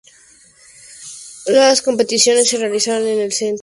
[1.45, 3.59] Las competiciones se realizaron en el Centro Polideportivo de la ciudad francesa.